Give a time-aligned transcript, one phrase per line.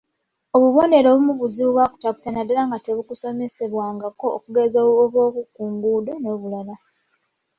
[0.55, 6.75] Obubonero obumu buzibu bwa kutaputa naddala nga tebukusomesebwangako okugeza obw’oku nguudo n’obulala.